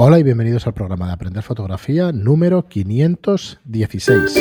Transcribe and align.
Hola 0.00 0.20
y 0.20 0.22
bienvenidos 0.22 0.64
al 0.68 0.74
programa 0.74 1.08
de 1.08 1.12
Aprender 1.14 1.42
Fotografía 1.42 2.12
número 2.12 2.68
516. 2.68 4.38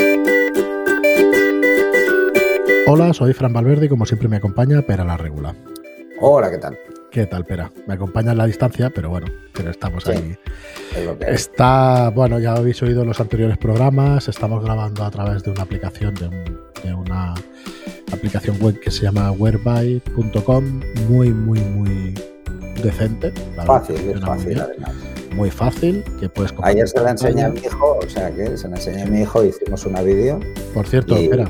Hola, 2.85 3.11
soy 3.11 3.33
Fran 3.33 3.53
Valverde 3.53 3.87
y 3.87 3.89
como 3.89 4.05
siempre 4.05 4.27
me 4.27 4.35
acompaña 4.35 4.83
Pera 4.83 5.03
la 5.03 5.17
Regula. 5.17 5.55
Hola, 6.21 6.51
¿qué 6.51 6.59
tal? 6.59 6.77
¿Qué 7.09 7.25
tal, 7.25 7.43
Pera? 7.43 7.71
Me 7.87 7.95
acompaña 7.95 8.33
en 8.33 8.37
la 8.37 8.45
distancia, 8.45 8.91
pero 8.91 9.09
bueno, 9.09 9.25
pero 9.51 9.71
estamos 9.71 10.05
ahí. 10.05 10.37
Está, 11.21 12.11
bueno, 12.11 12.37
ya 12.37 12.53
habéis 12.53 12.83
oído 12.83 13.03
los 13.03 13.19
anteriores 13.19 13.57
programas, 13.57 14.27
estamos 14.27 14.63
grabando 14.63 15.05
a 15.05 15.09
través 15.09 15.41
de 15.41 15.49
una 15.49 15.63
aplicación, 15.63 16.13
de, 16.13 16.93
una 16.93 17.33
aplicación 18.13 18.61
web 18.61 18.79
que 18.79 18.91
se 18.91 19.05
llama 19.05 19.31
whereby.com, 19.31 20.81
muy, 21.09 21.31
muy, 21.31 21.61
muy 21.61 22.13
decente. 22.83 23.33
fácil, 23.65 23.95
es 23.95 24.21
fácil, 24.21 24.59
además 24.59 25.16
muy 25.37 25.51
fácil 25.51 26.03
que 26.19 26.27
puedes 26.27 26.53
Ayer 26.63 26.87
se 26.89 26.99
la 26.99 27.11
enseñé 27.11 27.43
a 27.43 27.49
mi 27.49 27.59
hijo, 27.59 27.99
o 28.03 28.09
sea 28.09 28.31
que 28.31 28.57
se 28.57 28.67
la 28.67 28.75
enseñé 28.75 29.03
a 29.03 29.05
mi 29.05 29.21
hijo, 29.21 29.45
hicimos 29.45 29.85
una 29.85 30.01
vídeo. 30.01 30.39
Por 30.73 30.87
cierto, 30.87 31.15
espera. 31.15 31.47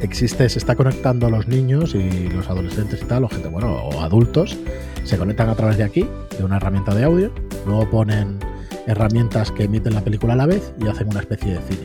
Existe, 0.00 0.48
se 0.48 0.58
está 0.58 0.74
conectando 0.74 1.28
a 1.28 1.30
los 1.30 1.46
niños 1.46 1.94
y 1.94 2.28
los 2.30 2.48
adolescentes 2.48 3.02
y 3.02 3.04
tal, 3.04 3.22
o 3.22 3.28
gente, 3.28 3.48
bueno, 3.48 3.84
o 3.84 4.00
adultos, 4.00 4.58
se 5.04 5.16
conectan 5.16 5.48
a 5.48 5.54
través 5.54 5.76
de 5.76 5.84
aquí, 5.84 6.08
de 6.36 6.44
una 6.44 6.56
herramienta 6.56 6.92
de 6.92 7.04
audio, 7.04 7.30
luego 7.66 7.88
ponen 7.88 8.40
herramientas 8.86 9.52
que 9.52 9.64
emiten 9.64 9.94
la 9.94 10.00
película 10.00 10.32
a 10.32 10.36
la 10.36 10.46
vez 10.46 10.72
y 10.80 10.88
hacen 10.88 11.08
una 11.08 11.20
especie 11.20 11.52
de 11.52 11.60
cine. 11.60 11.84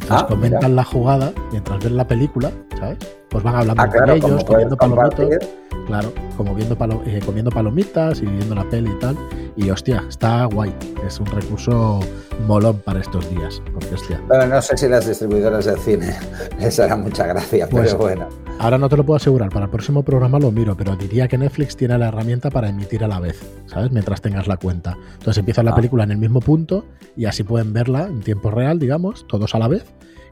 Entonces 0.00 0.22
ah, 0.22 0.26
comentan 0.26 0.74
la 0.74 0.84
jugada 0.84 1.32
mientras 1.50 1.84
ven 1.84 1.96
la 1.96 2.06
película, 2.06 2.50
¿sabes? 2.78 2.98
Pues 3.28 3.44
van 3.44 3.56
hablando 3.56 3.82
ah, 3.82 3.88
con 3.90 4.10
ellos, 4.10 4.44
comiendo 4.44 4.76
palomitos. 4.76 5.48
Claro, 5.86 6.12
como 6.36 6.54
viendo 6.54 6.76
eh, 7.06 7.20
comiendo 7.24 7.50
palomitas 7.50 8.20
y 8.20 8.26
viendo 8.26 8.54
la 8.54 8.68
peli 8.68 8.90
y 8.90 8.98
tal. 8.98 9.16
Y 9.56 9.70
hostia, 9.70 10.04
está 10.08 10.44
guay. 10.46 10.74
Es 11.06 11.20
un 11.20 11.26
recurso 11.26 12.00
molón 12.46 12.78
para 12.78 13.00
estos 13.00 13.28
días. 13.30 13.60
Porque, 13.72 13.94
hostia. 13.94 14.20
Bueno, 14.28 14.46
no 14.46 14.62
sé 14.62 14.76
si 14.76 14.88
las 14.88 15.06
distribuidoras 15.06 15.64
de 15.64 15.76
cine 15.78 16.14
les 16.58 16.78
hará 16.80 16.96
mucha 16.96 17.26
gracia, 17.26 17.66
pero 17.66 17.82
pues, 17.82 17.94
bueno. 17.94 18.28
Ahora 18.58 18.78
no 18.78 18.88
te 18.88 18.96
lo 18.96 19.04
puedo 19.04 19.16
asegurar, 19.16 19.50
para 19.50 19.64
el 19.64 19.70
próximo 19.70 20.04
programa 20.04 20.38
lo 20.38 20.52
miro, 20.52 20.76
pero 20.76 20.94
diría 20.94 21.26
que 21.26 21.36
Netflix 21.36 21.76
tiene 21.76 21.98
la 21.98 22.08
herramienta 22.08 22.48
para 22.50 22.68
emitir 22.68 23.02
a 23.02 23.08
la 23.08 23.18
vez, 23.18 23.42
¿sabes? 23.66 23.90
Mientras 23.90 24.20
tengas 24.20 24.46
la 24.46 24.56
cuenta. 24.56 24.96
Entonces 25.14 25.38
empieza 25.38 25.62
la 25.62 25.72
ah. 25.72 25.74
película 25.74 26.04
en 26.04 26.12
el 26.12 26.18
mismo 26.18 26.40
punto 26.40 26.84
y 27.16 27.24
así 27.24 27.42
pueden 27.42 27.72
verla 27.72 28.06
en 28.06 28.20
tiempo 28.20 28.50
real, 28.50 28.78
digamos, 28.78 29.26
todos 29.26 29.54
a 29.54 29.58
la 29.58 29.68
vez 29.68 29.84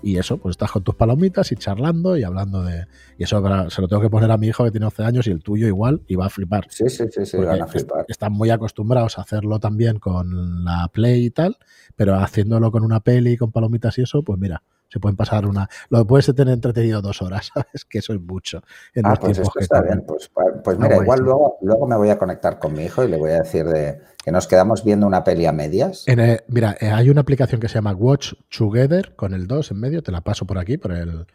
y 0.02 0.18
eso, 0.18 0.38
pues 0.38 0.54
estás 0.54 0.70
con 0.70 0.82
tus 0.82 0.94
palomitas 0.94 1.52
y 1.52 1.56
charlando 1.56 2.16
y 2.16 2.22
hablando 2.22 2.62
de. 2.62 2.86
Y 3.18 3.24
eso 3.24 3.42
se 3.70 3.80
lo 3.80 3.88
tengo 3.88 4.02
que 4.02 4.10
poner 4.10 4.30
a 4.30 4.36
mi 4.36 4.48
hijo 4.48 4.64
que 4.64 4.70
tiene 4.70 4.86
11 4.86 5.02
años 5.04 5.26
y 5.26 5.30
el 5.30 5.42
tuyo 5.42 5.66
igual 5.66 6.02
y 6.06 6.16
va 6.16 6.26
a 6.26 6.30
flipar. 6.30 6.66
Sí, 6.70 6.88
sí, 6.88 7.04
sí, 7.10 7.26
sí 7.26 7.36
van 7.36 7.62
a 7.62 7.66
flipar. 7.66 8.06
Están 8.08 8.32
muy 8.32 8.50
acostumbrados 8.50 9.18
a 9.18 9.22
hacerlo 9.22 9.60
también 9.60 9.98
con 9.98 10.64
la 10.64 10.88
Play 10.92 11.26
y 11.26 11.30
tal, 11.30 11.56
pero 11.96 12.16
haciéndolo 12.16 12.70
con 12.70 12.84
una 12.84 13.00
peli, 13.00 13.36
con 13.36 13.52
palomitas 13.52 13.98
y 13.98 14.02
eso, 14.02 14.22
pues 14.22 14.38
mira, 14.38 14.62
se 14.90 14.98
pueden 14.98 15.16
pasar 15.16 15.46
una. 15.46 15.68
Lo 15.88 16.04
puedes 16.06 16.26
tener 16.34 16.52
entretenido 16.52 17.00
dos 17.00 17.22
horas, 17.22 17.50
¿sabes? 17.54 17.84
Que 17.84 17.98
eso 17.98 18.12
es 18.12 18.20
mucho. 18.20 18.62
En 18.94 19.06
ah, 19.06 19.14
pues 19.18 19.38
esto 19.38 19.58
está 19.58 19.80
bien. 19.82 20.04
Pues, 20.06 20.30
pues 20.64 20.78
mira, 20.78 20.96
igual 20.96 21.20
luego, 21.20 21.58
luego 21.62 21.86
me 21.86 21.96
voy 21.96 22.10
a 22.10 22.18
conectar 22.18 22.58
con 22.58 22.72
mi 22.72 22.84
hijo 22.84 23.04
y 23.04 23.08
le 23.08 23.16
voy 23.16 23.30
a 23.30 23.42
decir 23.42 23.66
de 23.66 24.00
que 24.22 24.32
nos 24.32 24.46
quedamos 24.46 24.84
viendo 24.84 25.06
una 25.06 25.22
peli 25.24 25.46
a 25.46 25.52
medias. 25.52 26.04
mira, 26.48 26.76
eh, 26.80 26.90
hay 26.90 27.08
una 27.08 27.20
aplicación 27.20 27.60
que 27.60 27.68
se 27.68 27.74
llama 27.74 27.94
Watch 27.94 28.34
Together 28.56 29.14
con 29.14 29.32
el 29.32 29.46
2 29.46 29.70
en 29.70 29.80
medio. 29.80 30.02
Te 30.02 30.12
la 30.12 30.20
paso 30.22 30.44
por 30.44 30.58
aquí, 30.58 30.76
por 30.76 30.92
el. 30.92 31.26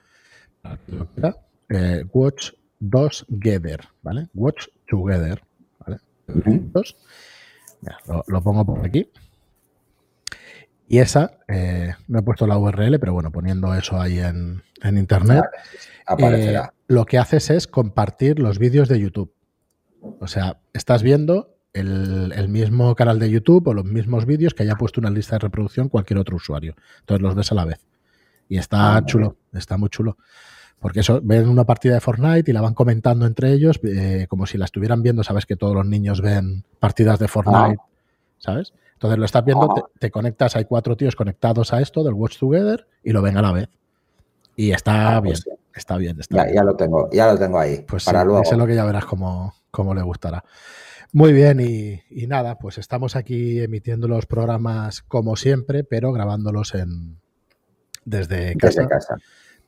Eh, 1.70 2.06
Watch 2.12 2.52
2 2.80 3.28
Together, 3.30 3.80
¿vale? 4.02 4.28
Watch 4.34 4.68
Together, 4.88 5.42
¿vale? 5.80 6.00
lo, 8.08 8.24
lo 8.28 8.42
pongo 8.42 8.66
por 8.66 8.86
aquí. 8.86 9.10
Y 10.88 11.00
esa, 11.00 11.40
eh, 11.48 11.94
no 12.08 12.20
he 12.20 12.22
puesto 12.22 12.46
la 12.46 12.58
URL, 12.58 13.00
pero 13.00 13.14
bueno, 13.14 13.32
poniendo 13.32 13.74
eso 13.74 14.00
ahí 14.00 14.20
en, 14.20 14.62
internet, 14.84 15.44
aparecerá. 16.06 16.66
Eh, 16.66 16.78
lo 16.88 17.06
que 17.06 17.18
haces 17.18 17.50
es 17.50 17.68
compartir 17.68 18.40
los 18.40 18.60
vídeos 18.60 18.88
de 18.88 19.00
YouTube. 19.00 19.34
O 20.20 20.28
sea, 20.28 20.60
estás 20.74 21.02
viendo 21.02 21.56
el, 21.74 22.48
mismo 22.50 22.96
canal 22.96 23.20
de 23.20 23.30
YouTube 23.30 23.68
o 23.68 23.74
los 23.74 23.86
mismos 23.86 24.26
vídeos 24.26 24.54
que 24.54 24.64
haya 24.64 24.76
puesto 24.76 25.02
una 25.02 25.10
lista 25.10 25.36
de 25.36 25.40
reproducción 25.40 25.90
cualquier 25.90 26.20
otro 26.20 26.38
usuario. 26.38 26.76
Entonces 27.00 27.22
los 27.22 27.36
ves 27.36 27.52
a 27.52 27.56
la 27.56 27.66
vez. 27.66 27.86
Y 28.48 28.58
está 28.58 28.96
ah, 28.96 29.06
chulo, 29.06 29.38
está 29.54 29.78
muy 29.78 29.90
chulo. 29.90 30.18
Porque 30.80 31.00
eso, 31.00 31.20
ven 31.24 31.50
una 31.50 31.66
partida 31.66 31.96
de 31.96 32.02
Fortnite 32.02 32.52
y 32.52 32.54
la 32.54 32.62
van 32.62 32.76
comentando 32.76 33.26
entre 33.26 33.52
ellos, 33.52 33.80
eh, 33.84 34.28
como 34.30 34.46
si 34.46 34.58
la 34.58 34.66
estuvieran 34.66 35.02
viendo. 35.02 35.24
Sabes 35.24 35.46
que 35.46 35.56
todos 35.56 35.74
los 35.74 35.86
niños 35.86 36.22
ven 36.22 36.64
partidas 36.80 37.18
de 37.18 37.28
Fortnite, 37.28 37.78
ah. 37.80 37.86
¿Sabes? 38.46 38.74
Entonces 38.94 39.20
lo 39.20 39.26
estás 39.26 39.44
viendo, 39.44 39.90
te, 40.00 40.12
conectas, 40.12 40.56
hay 40.56 40.66
cuatro 40.66 40.96
tíos 40.96 41.16
conectados 41.16 41.74
a 41.74 41.82
esto 41.82 42.04
del 42.04 42.14
Watch 42.14 42.38
Together 42.38 42.88
y 43.04 43.12
lo 43.12 43.22
ven 43.22 43.38
a 43.38 43.42
la 43.42 43.52
vez. 43.52 43.70
Y 44.56 44.72
está 44.72 45.18
ah, 45.18 45.22
pues 45.22 45.44
bien, 45.44 45.58
está 45.74 45.98
bien. 45.98 46.20
Está 46.20 46.54
ya, 46.54 46.64
lo 46.64 46.76
tengo, 46.76 47.10
ya 47.12 47.32
lo 47.32 47.38
tengo 47.38 47.60
ahí. 47.60 47.84
Pues 47.88 48.06
para 48.06 48.24
luego. 48.24 48.42
Eso 48.42 48.54
es 48.54 48.58
lo 48.58 48.68
que 48.68 48.76
ya 48.76 48.86
verás 48.86 49.06
cómo, 49.06 49.54
le 49.94 50.02
gustará. 50.02 50.46
Muy 51.12 51.34
bien, 51.34 51.60
y, 51.60 52.28
nada, 52.28 52.58
pues 52.58 52.78
estamos 52.78 53.16
aquí 53.16 53.60
emitiendo 53.62 54.08
los 54.08 54.26
programas 54.26 55.02
como 55.02 55.36
siempre, 55.36 55.84
pero 55.84 56.12
grabándolos 56.14 56.76
en 56.76 57.18
desde 58.06 58.56
casa. 58.56 58.82
Desde 58.82 58.90
casa. 58.90 59.16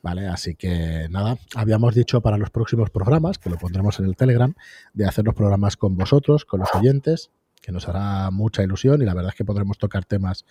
Vale, 0.01 0.27
así 0.27 0.55
que 0.55 1.07
nada, 1.09 1.37
habíamos 1.55 1.95
dicho 1.95 2.21
para 2.21 2.37
los 2.37 2.49
próximos 2.49 2.89
programas, 2.91 3.39
que 3.39 3.49
lo 3.49 3.57
pondremos 3.57 3.99
en 3.99 4.05
el 4.05 4.15
Telegram, 4.15 4.53
de 4.93 5.05
hacer 5.05 5.25
los 5.25 5.35
programas 5.35 5.75
con 5.75 5.97
vosotros, 5.97 6.45
con 6.45 6.61
los 6.61 6.73
oyentes, 6.75 7.31
que 7.61 7.71
nos 7.71 7.87
hará 7.87 8.31
mucha 8.31 8.63
ilusión 8.63 9.01
y 9.01 9.05
la 9.05 9.13
verdad 9.13 9.31
es 9.31 9.37
que 9.37 9.45
podremos 9.45 9.77
tocar 9.77 10.05
temas 10.05 10.45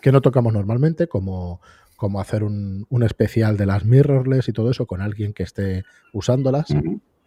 que 0.00 0.12
no 0.12 0.20
tocamos 0.20 0.52
normalmente, 0.52 1.06
como, 1.06 1.60
como 1.96 2.20
hacer 2.20 2.42
un, 2.42 2.86
especial 3.02 3.56
de 3.56 3.66
las 3.66 3.84
mirrorless 3.84 4.48
y 4.48 4.52
todo 4.52 4.70
eso 4.70 4.86
con 4.86 5.00
alguien 5.00 5.32
que 5.32 5.44
esté 5.44 5.84
usándolas 6.12 6.66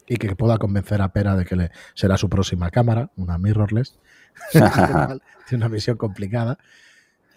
y 0.08 0.18
que 0.18 0.36
pueda 0.36 0.58
convencer 0.58 1.02
a 1.02 1.14
Pera 1.14 1.36
de 1.36 1.46
que 1.46 1.56
le, 1.56 1.72
será 1.94 2.18
su 2.18 2.30
próxima 2.30 2.70
cámara, 2.70 3.12
una 3.16 3.38
mirrorless. 3.38 3.98
Tiene 4.52 5.66
una 5.66 5.70
misión 5.70 5.98
complicada, 5.98 6.58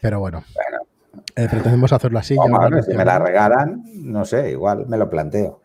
pero 0.00 0.20
bueno. 0.20 0.44
Eh, 1.36 1.48
pretendemos 1.48 1.92
hacerlo 1.92 2.18
así. 2.18 2.36
si 2.84 2.94
me 2.94 3.04
la 3.04 3.18
regalan, 3.18 3.84
no 3.94 4.24
sé, 4.24 4.50
igual 4.50 4.86
me 4.88 4.96
lo 4.96 5.08
planteo. 5.08 5.62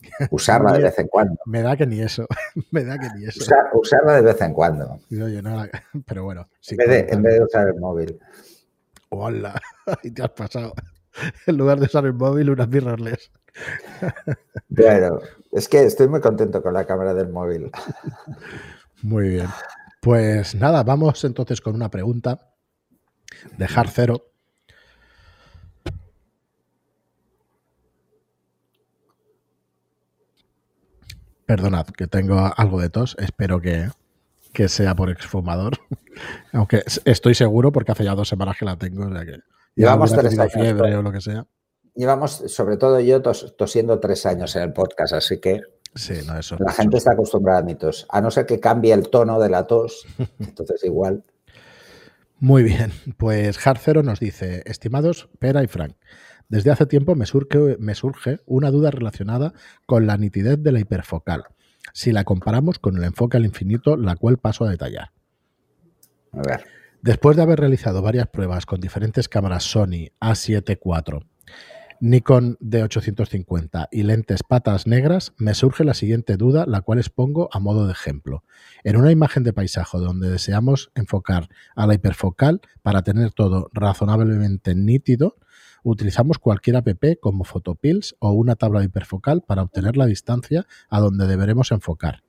Usarla 0.30 0.72
de 0.72 0.82
vez 0.82 0.98
en 0.98 1.08
cuando. 1.08 1.38
Me 1.46 1.62
da 1.62 1.76
que 1.76 1.86
ni 1.86 2.00
eso. 2.00 2.26
Me 2.70 2.84
da 2.84 2.98
que 2.98 3.08
ni 3.16 3.24
eso. 3.26 3.44
usarla 3.74 4.14
de 4.14 4.22
vez 4.22 4.40
en 4.40 4.52
cuando. 4.52 4.98
pero 6.06 6.24
bueno. 6.24 6.48
en, 6.70 7.22
vez 7.22 7.34
de, 7.34 7.44
usar 7.44 7.68
el 7.68 7.80
móvil. 7.80 8.18
Hola, 9.10 9.60
ahí 9.86 10.10
te 10.10 10.22
has 10.22 10.30
pasado. 10.30 10.74
En 11.46 11.56
lugar 11.56 11.80
de 11.80 11.86
usar 11.86 12.04
el 12.04 12.14
móvil, 12.14 12.50
unas 12.50 12.68
mirrorless. 12.68 13.32
Bueno, 14.68 15.18
es 15.50 15.68
que 15.68 15.82
estoy 15.82 16.06
muy 16.06 16.20
contento 16.20 16.62
con 16.62 16.74
la 16.74 16.86
cámara 16.86 17.14
del 17.14 17.28
móvil. 17.30 17.70
Muy 19.02 19.30
bien. 19.30 19.48
Pues 20.00 20.54
nada, 20.54 20.84
vamos 20.84 21.24
entonces 21.24 21.60
con 21.60 21.74
una 21.74 21.90
pregunta 21.90 22.52
de 23.56 23.68
Hard 23.74 23.88
Zero 23.90 24.30
Perdonad, 31.48 31.86
que 31.86 32.06
tengo 32.06 32.52
algo 32.54 32.78
de 32.78 32.90
tos. 32.90 33.16
Espero 33.18 33.62
que, 33.62 33.88
sea 34.68 34.94
por 34.94 35.08
exfumador. 35.08 35.78
Aunque 36.52 36.82
estoy 37.06 37.34
seguro 37.34 37.72
porque 37.72 37.90
hace 37.90 38.04
ya 38.04 38.14
dos 38.14 38.28
semanas 38.28 38.58
que 38.58 38.66
la 38.66 38.76
tengo. 38.76 39.06
O 39.06 39.10
sea 39.10 39.24
que 39.24 39.38
Llevamos 39.74 40.12
tres 40.12 40.38
años. 40.38 40.52
fiebre 40.52 40.94
o 40.94 41.00
lo 41.00 41.10
que 41.10 41.22
sea. 41.22 41.46
Llevamos, 41.94 42.44
sobre 42.48 42.76
todo 42.76 43.00
yo, 43.00 43.22
tosiendo 43.22 43.98
tres 43.98 44.26
años 44.26 44.54
en 44.56 44.62
el 44.64 44.72
podcast, 44.74 45.14
así 45.14 45.40
que 45.40 45.62
sí, 45.94 46.18
no, 46.26 46.38
eso, 46.38 46.56
la 46.58 46.72
gente 46.72 46.98
está 46.98 47.12
acostumbrada 47.12 47.60
a 47.60 47.62
mi 47.62 47.76
tos. 47.76 48.06
A 48.10 48.20
no 48.20 48.30
ser 48.30 48.44
que 48.44 48.60
cambie 48.60 48.92
el 48.92 49.08
tono 49.08 49.40
de 49.40 49.48
la 49.48 49.66
tos, 49.66 50.04
entonces 50.38 50.84
igual. 50.84 51.24
Muy 52.40 52.62
bien, 52.62 52.92
pues 53.16 53.66
Harcero 53.66 54.02
nos 54.02 54.20
dice, 54.20 54.62
estimados 54.66 55.30
Pera 55.38 55.64
y 55.64 55.66
Frank, 55.66 55.96
desde 56.48 56.70
hace 56.70 56.86
tiempo 56.86 57.14
me 57.14 57.26
surge, 57.26 57.76
me 57.78 57.94
surge 57.94 58.40
una 58.46 58.70
duda 58.70 58.90
relacionada 58.90 59.52
con 59.86 60.06
la 60.06 60.16
nitidez 60.16 60.62
de 60.62 60.72
la 60.72 60.80
hiperfocal, 60.80 61.44
si 61.92 62.12
la 62.12 62.24
comparamos 62.24 62.78
con 62.78 62.96
el 62.96 63.04
enfoque 63.04 63.36
al 63.36 63.44
infinito, 63.44 63.96
la 63.96 64.16
cual 64.16 64.38
paso 64.38 64.64
a 64.64 64.70
detallar. 64.70 65.12
A 66.32 66.42
ver. 66.42 66.64
Después 67.02 67.36
de 67.36 67.42
haber 67.42 67.60
realizado 67.60 68.02
varias 68.02 68.26
pruebas 68.28 68.66
con 68.66 68.80
diferentes 68.80 69.28
cámaras 69.28 69.62
Sony 69.64 70.10
A7 70.20 70.78
IV, 70.82 71.26
Nikon 72.00 72.56
D850 72.60 73.88
y 73.90 74.04
lentes 74.04 74.42
patas 74.42 74.86
negras, 74.86 75.32
me 75.36 75.54
surge 75.54 75.84
la 75.84 75.94
siguiente 75.94 76.36
duda, 76.36 76.64
la 76.66 76.80
cual 76.80 76.98
expongo 76.98 77.48
a 77.52 77.58
modo 77.58 77.86
de 77.86 77.92
ejemplo. 77.92 78.44
En 78.84 78.96
una 78.96 79.10
imagen 79.10 79.42
de 79.42 79.52
paisaje 79.52 79.98
donde 79.98 80.30
deseamos 80.30 80.90
enfocar 80.94 81.48
a 81.74 81.86
la 81.86 81.94
hiperfocal 81.94 82.60
para 82.82 83.02
tener 83.02 83.32
todo 83.32 83.68
razonablemente 83.72 84.74
nítido, 84.74 85.36
utilizamos 85.82 86.38
cualquier 86.38 86.76
app 86.76 86.88
como 87.20 87.44
Photopills 87.44 88.16
o 88.18 88.32
una 88.32 88.56
tabla 88.56 88.84
hiperfocal 88.84 89.42
para 89.42 89.62
obtener 89.62 89.96
la 89.96 90.06
distancia 90.06 90.66
a 90.88 91.00
donde 91.00 91.26
deberemos 91.26 91.72
enfocar. 91.72 92.22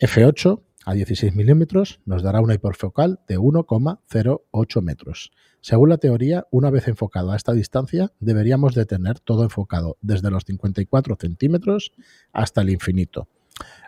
F8 0.00 0.62
a 0.86 0.94
16 0.94 1.34
milímetros 1.34 2.00
nos 2.06 2.22
dará 2.22 2.40
una 2.40 2.54
hiperfocal 2.54 3.20
de 3.28 3.38
1,08 3.38 4.82
metros. 4.82 5.30
Según 5.60 5.90
la 5.90 5.98
teoría, 5.98 6.46
una 6.50 6.70
vez 6.70 6.88
enfocado 6.88 7.32
a 7.32 7.36
esta 7.36 7.52
distancia, 7.52 8.12
deberíamos 8.18 8.74
de 8.74 8.86
tener 8.86 9.20
todo 9.20 9.42
enfocado 9.42 9.98
desde 10.00 10.30
los 10.30 10.44
54 10.44 11.16
centímetros 11.20 11.92
hasta 12.32 12.62
el 12.62 12.70
infinito. 12.70 13.28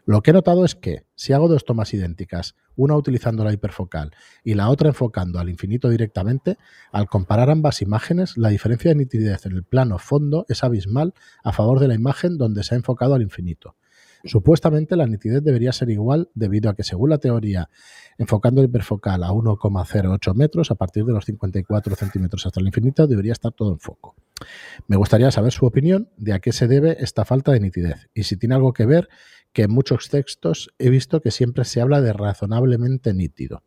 Lo 0.04 0.20
que 0.20 0.30
he 0.30 0.34
notado 0.34 0.64
es 0.64 0.74
que 0.74 1.06
si 1.14 1.32
hago 1.32 1.46
dos 1.46 1.64
tomas 1.64 1.94
idénticas, 1.94 2.56
una 2.74 2.96
utilizando 2.96 3.44
la 3.44 3.52
hiperfocal 3.52 4.10
y 4.42 4.54
la 4.54 4.68
otra 4.68 4.88
enfocando 4.88 5.38
al 5.38 5.48
infinito 5.48 5.88
directamente, 5.88 6.58
al 6.90 7.06
comparar 7.06 7.50
ambas 7.50 7.82
imágenes, 7.82 8.36
la 8.36 8.48
diferencia 8.48 8.90
de 8.90 8.96
nitidez 8.96 9.46
en 9.46 9.52
el 9.52 9.62
plano 9.62 9.98
fondo 9.98 10.44
es 10.48 10.64
abismal 10.64 11.14
a 11.44 11.52
favor 11.52 11.78
de 11.78 11.86
la 11.86 11.94
imagen 11.94 12.36
donde 12.36 12.64
se 12.64 12.74
ha 12.74 12.78
enfocado 12.78 13.14
al 13.14 13.22
infinito. 13.22 13.76
Supuestamente 14.24 14.96
la 14.96 15.06
nitidez 15.06 15.42
debería 15.42 15.72
ser 15.72 15.90
igual 15.90 16.30
debido 16.34 16.70
a 16.70 16.74
que 16.74 16.82
según 16.82 17.10
la 17.10 17.18
teoría, 17.18 17.70
enfocando 18.18 18.60
el 18.60 18.68
hiperfocal 18.68 19.22
a 19.22 19.30
1,08 19.30 20.34
metros, 20.34 20.70
a 20.72 20.74
partir 20.74 21.04
de 21.04 21.12
los 21.12 21.24
54 21.24 21.94
centímetros 21.94 22.46
hasta 22.46 22.60
el 22.60 22.66
infinito, 22.66 23.06
debería 23.06 23.32
estar 23.32 23.52
todo 23.52 23.72
en 23.72 23.78
foco. 23.78 24.16
Me 24.86 24.96
gustaría 24.96 25.30
saber 25.30 25.52
su 25.52 25.66
opinión 25.66 26.10
de 26.16 26.32
a 26.32 26.40
qué 26.40 26.52
se 26.52 26.68
debe 26.68 26.96
esta 27.00 27.24
falta 27.24 27.52
de 27.52 27.60
nitidez 27.60 28.08
y 28.14 28.24
si 28.24 28.36
tiene 28.36 28.54
algo 28.54 28.72
que 28.72 28.86
ver 28.86 29.08
que 29.52 29.62
en 29.62 29.70
muchos 29.70 30.08
textos 30.08 30.70
he 30.78 30.90
visto 30.90 31.20
que 31.20 31.30
siempre 31.30 31.64
se 31.64 31.80
habla 31.80 32.00
de 32.00 32.12
razonablemente 32.12 33.12
nítido. 33.14 33.62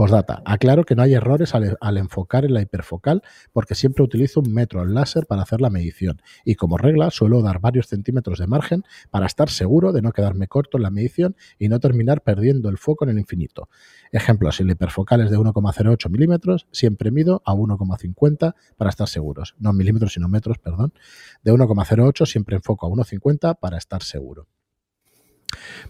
Postdata. 0.00 0.40
Aclaro 0.46 0.84
que 0.84 0.96
no 0.96 1.02
hay 1.02 1.12
errores 1.12 1.54
al, 1.54 1.98
enfocar 1.98 2.46
en 2.46 2.54
la 2.54 2.62
hiperfocal 2.62 3.22
porque 3.52 3.74
siempre 3.74 4.02
utilizo 4.02 4.40
un 4.40 4.50
metro 4.50 4.80
al 4.80 4.94
láser 4.94 5.26
para 5.26 5.42
hacer 5.42 5.60
la 5.60 5.68
medición 5.68 6.22
y 6.42 6.54
como 6.54 6.78
regla 6.78 7.10
suelo 7.10 7.42
dar 7.42 7.60
varios 7.60 7.88
centímetros 7.88 8.38
de 8.38 8.46
margen 8.46 8.82
para 9.10 9.26
estar 9.26 9.50
seguro 9.50 9.92
de 9.92 10.00
no 10.00 10.12
quedarme 10.12 10.48
corto 10.48 10.78
en 10.78 10.84
la 10.84 10.90
medición 10.90 11.36
y 11.58 11.68
no 11.68 11.80
terminar 11.80 12.22
perdiendo 12.22 12.70
el 12.70 12.78
foco 12.78 13.04
en 13.04 13.10
el 13.10 13.18
infinito. 13.18 13.68
Ejemplo, 14.10 14.50
si 14.52 14.64
la 14.64 14.72
hiperfocal 14.72 15.20
es 15.20 15.30
de 15.30 15.36
1,08 15.36 16.08
milímetros, 16.08 16.66
siempre 16.72 17.10
mido 17.10 17.42
a 17.44 17.52
1,50 17.52 18.54
para 18.78 18.88
estar 18.88 19.06
seguros. 19.06 19.54
No 19.58 19.74
milímetros, 19.74 20.14
sino 20.14 20.30
metros, 20.30 20.56
perdón. 20.56 20.94
De 21.42 21.52
1,08 21.52 22.24
siempre 22.24 22.56
enfoco 22.56 22.86
a 22.86 22.88
1,50 22.88 23.58
para 23.60 23.76
estar 23.76 24.02
seguro. 24.02 24.48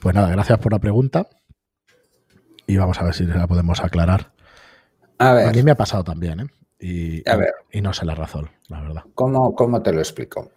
Pues 0.00 0.16
nada, 0.16 0.30
gracias 0.30 0.58
por 0.58 0.72
la 0.72 0.80
pregunta 0.80 1.28
y 2.70 2.76
vamos 2.76 3.00
a 3.00 3.04
ver 3.04 3.14
si 3.14 3.24
la 3.26 3.48
podemos 3.48 3.82
aclarar. 3.82 4.32
A 5.18 5.32
ver. 5.34 5.48
A 5.48 5.52
mí 5.52 5.62
me 5.62 5.72
ha 5.72 5.76
pasado 5.76 6.04
también, 6.04 6.40
¿eh? 6.40 6.46
Y, 6.78 7.28
a 7.28 7.36
ver. 7.36 7.52
y 7.72 7.80
no 7.80 7.92
sé 7.92 8.06
la 8.06 8.14
razón, 8.14 8.48
la 8.68 8.80
verdad. 8.80 9.02
¿Cómo, 9.14 9.54
¿Cómo 9.54 9.82
te 9.82 9.92
lo 9.92 9.98
explico? 9.98 10.50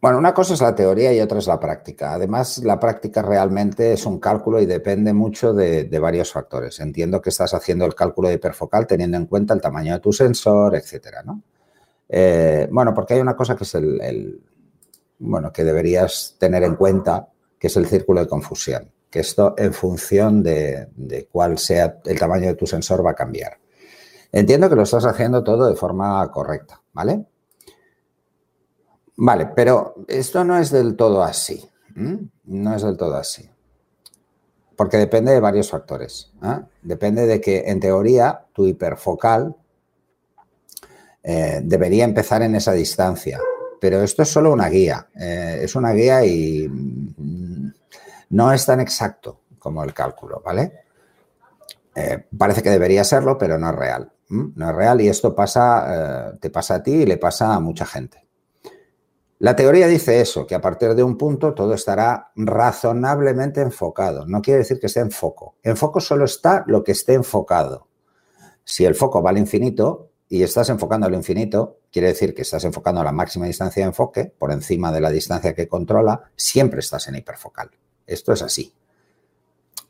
Bueno, 0.00 0.18
una 0.18 0.32
cosa 0.32 0.54
es 0.54 0.60
la 0.60 0.74
teoría 0.74 1.12
y 1.12 1.20
otra 1.20 1.38
es 1.38 1.46
la 1.46 1.60
práctica. 1.60 2.14
Además, 2.14 2.58
la 2.58 2.80
práctica 2.80 3.22
realmente 3.22 3.92
es 3.92 4.06
un 4.06 4.18
cálculo 4.18 4.60
y 4.60 4.66
depende 4.66 5.12
mucho 5.12 5.52
de, 5.52 5.86
varios 6.00 6.32
factores. 6.32 6.80
Entiendo 6.80 7.20
que 7.20 7.30
estás 7.30 7.52
haciendo 7.54 7.84
el 7.84 7.94
cálculo 7.94 8.28
de 8.28 8.34
hiperfocal 8.34 8.86
teniendo 8.86 9.16
en 9.16 9.26
cuenta 9.26 9.52
el 9.52 9.60
tamaño 9.60 9.92
de 9.92 10.00
tu 10.00 10.12
sensor, 10.12 10.74
etcétera, 10.74 11.22
¿no? 11.22 11.42
Eh, 12.08 12.68
bueno, 12.70 12.94
porque 12.94 13.14
hay 13.14 13.20
una 13.20 13.36
cosa 13.36 13.54
que 13.54 13.64
es 13.64 13.74
el, 13.74 14.40
bueno, 15.18 15.52
que 15.52 15.62
deberías 15.62 16.36
tener 16.38 16.62
en 16.62 16.74
cuenta, 16.76 17.28
que 17.58 17.66
es 17.66 17.76
el 17.76 17.86
círculo 17.86 18.20
de 18.20 18.28
confusión 18.28 18.95
esto 19.20 19.54
en 19.56 19.72
función 19.72 20.42
de, 20.42 21.28
cuál 21.30 21.58
sea 21.58 21.98
el 22.04 22.18
tamaño 22.18 22.48
de 22.48 22.54
tu 22.54 22.66
sensor 22.66 23.04
va 23.04 23.12
a 23.12 23.14
cambiar. 23.14 23.58
Entiendo 24.32 24.68
que 24.68 24.76
lo 24.76 24.82
estás 24.82 25.04
haciendo 25.04 25.42
todo 25.42 25.68
de 25.68 25.76
forma 25.76 26.30
correcta, 26.30 26.82
¿vale? 26.92 27.24
Vale, 29.16 29.46
pero 29.54 29.94
esto 30.08 30.44
no 30.44 30.58
es 30.58 30.70
del 30.70 30.96
todo 30.96 31.22
así. 31.22 31.68
No 32.44 32.74
es 32.74 32.82
del 32.82 32.96
todo 32.96 33.16
así. 33.16 33.48
Porque 34.76 34.98
depende 34.98 35.32
de 35.32 35.40
varios 35.40 35.70
factores. 35.70 36.32
¿eh? 36.42 36.60
Depende 36.82 37.26
de 37.26 37.40
que, 37.40 37.64
en 37.66 37.80
teoría, 37.80 38.44
tu 38.52 38.66
hiperfocal 38.66 39.56
eh, 41.22 41.60
debería 41.64 42.04
empezar 42.04 42.42
en 42.42 42.54
esa 42.54 42.72
distancia. 42.72 43.40
Pero 43.80 44.02
esto 44.02 44.22
es 44.22 44.28
solo 44.28 44.52
una 44.52 44.68
guía. 44.68 45.08
Eh, 45.18 45.60
es 45.62 45.74
una 45.74 45.92
guía 45.92 46.24
y 46.26 46.68
no 48.30 48.52
es 48.52 48.66
tan 48.66 48.80
exacto 48.80 49.40
como 49.58 49.82
el 49.84 49.94
cálculo, 49.94 50.42
¿vale? 50.44 50.84
Eh, 51.94 52.26
parece 52.36 52.62
que 52.62 52.70
debería 52.70 53.04
serlo, 53.04 53.38
pero 53.38 53.58
no 53.58 53.70
es 53.70 53.74
real. 53.74 54.12
No 54.28 54.70
es 54.70 54.76
real 54.76 55.00
y 55.00 55.08
esto 55.08 55.34
pasa, 55.34 56.32
eh, 56.32 56.38
te 56.40 56.50
pasa 56.50 56.76
a 56.76 56.82
ti 56.82 56.92
y 56.92 57.06
le 57.06 57.16
pasa 57.16 57.54
a 57.54 57.60
mucha 57.60 57.86
gente. 57.86 58.26
La 59.38 59.54
teoría 59.54 59.86
dice 59.86 60.20
eso, 60.20 60.46
que 60.46 60.54
a 60.54 60.60
partir 60.60 60.94
de 60.94 61.02
un 61.02 61.18
punto 61.18 61.52
todo 61.52 61.74
estará 61.74 62.30
razonablemente 62.36 63.60
enfocado. 63.60 64.26
No 64.26 64.40
quiere 64.40 64.58
decir 64.58 64.80
que 64.80 64.86
esté 64.86 65.00
en 65.00 65.10
foco. 65.10 65.56
En 65.62 65.76
foco 65.76 66.00
solo 66.00 66.24
está 66.24 66.64
lo 66.66 66.82
que 66.82 66.92
esté 66.92 67.14
enfocado. 67.14 67.88
Si 68.64 68.84
el 68.84 68.94
foco 68.94 69.22
va 69.22 69.30
al 69.30 69.38
infinito 69.38 70.10
y 70.28 70.42
estás 70.42 70.70
enfocando 70.70 71.06
al 71.06 71.14
infinito, 71.14 71.80
quiere 71.92 72.08
decir 72.08 72.34
que 72.34 72.42
estás 72.42 72.64
enfocando 72.64 73.00
a 73.00 73.04
la 73.04 73.12
máxima 73.12 73.46
distancia 73.46 73.82
de 73.82 73.88
enfoque, 73.88 74.24
por 74.24 74.50
encima 74.50 74.90
de 74.90 75.00
la 75.00 75.10
distancia 75.10 75.54
que 75.54 75.68
controla, 75.68 76.30
siempre 76.34 76.80
estás 76.80 77.06
en 77.08 77.16
hiperfocal. 77.16 77.70
Esto 78.06 78.32
es 78.32 78.42
así. 78.42 78.72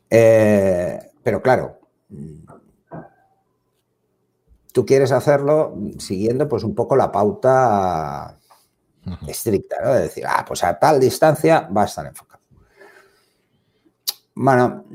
Eh, 0.09 0.99
pero 1.23 1.41
claro, 1.41 1.79
tú 4.71 4.85
quieres 4.85 5.11
hacerlo 5.11 5.75
siguiendo 5.99 6.47
pues 6.47 6.63
un 6.63 6.73
poco 6.73 6.95
la 6.95 7.11
pauta 7.11 8.37
estricta, 9.27 9.77
¿no? 9.83 9.93
De 9.93 10.01
decir, 10.01 10.25
ah, 10.27 10.43
pues 10.47 10.63
a 10.63 10.77
tal 10.77 10.99
distancia 10.99 11.67
va 11.75 11.83
a 11.83 11.85
estar 11.85 12.05
enfocado. 12.05 12.37
Bueno, 14.39 14.85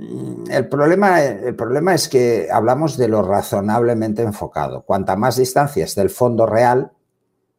el 0.49 0.69
problema, 0.69 1.21
el 1.21 1.57
problema 1.57 1.95
es 1.95 2.09
que 2.09 2.49
hablamos 2.51 2.97
de 2.97 3.09
lo 3.09 3.23
razonablemente 3.23 4.23
enfocado. 4.23 4.83
Cuanta 4.83 5.17
más 5.17 5.37
distancia 5.37 5.85
esté 5.85 6.01
el 6.01 6.11
fondo 6.11 6.47
real, 6.47 6.93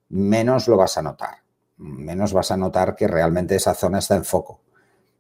menos 0.08 0.70
lo 0.70 0.78
vas 0.78 0.98
a 0.98 1.02
notar. 1.02 1.44
Menos 1.76 2.32
vas 2.32 2.52
a 2.52 2.58
notar 2.58 2.96
que 2.96 3.08
realmente 3.08 3.56
esa 3.56 3.74
zona 3.74 4.00
está 4.00 4.16
en 4.16 4.24
foco. 4.24 4.63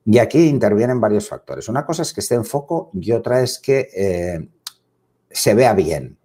Y 0.06 0.18
aquí 0.18 0.48
intervienen 0.48 1.00
varios 1.00 1.30
factores. 1.30 1.70
Una 1.70 1.86
cosa 1.86 2.02
es 2.02 2.14
que 2.14 2.22
esté 2.22 2.36
en 2.36 2.46
foco 2.46 2.90
y 2.94 3.12
otra 3.12 3.42
es 3.42 3.60
que 3.60 3.88
eh, 3.96 4.50
se 5.30 5.54
vea 5.54 5.74
bien. 5.74 6.18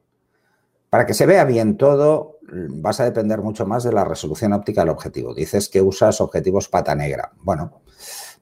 Para 0.91 1.07
que 1.07 1.15
se 1.15 1.27
vea 1.27 1.45
bien 1.45 1.77
todo, 1.77 2.39
vas 2.51 2.99
a 3.01 3.05
depender 3.05 3.41
mucho 3.41 3.67
más 3.67 3.85
de 3.85 3.93
la 3.93 4.05
resolución 4.05 4.53
óptica 4.53 4.81
del 4.81 4.91
objetivo. 4.91 5.35
Dices 5.35 5.69
que 5.69 5.83
usas 5.83 6.21
objetivos 6.21 6.69
pata 6.69 6.95
negra. 6.95 7.33
Bueno, 7.43 7.83